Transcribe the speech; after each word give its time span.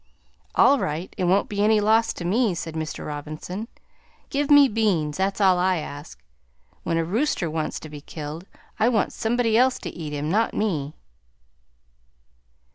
"All 0.55 0.79
right; 0.79 1.13
it 1.15 1.25
won't 1.25 1.47
be 1.47 1.63
any 1.63 1.79
loss 1.79 2.11
to 2.13 2.25
me," 2.25 2.55
said 2.55 2.73
Mr. 2.73 3.05
Robinson. 3.05 3.67
"Give 4.31 4.49
me 4.49 4.67
beans, 4.67 5.17
that's 5.17 5.39
all 5.39 5.59
I 5.59 5.77
ask. 5.77 6.23
When 6.81 6.97
a 6.97 7.05
rooster 7.05 7.51
wants 7.51 7.79
to 7.81 7.87
be 7.87 8.01
killed, 8.01 8.47
I 8.79 8.89
want 8.89 9.13
somebody 9.13 9.55
else 9.55 9.77
to 9.77 9.91
eat 9.91 10.11
him, 10.13 10.27
not 10.27 10.55
me!" 10.55 10.95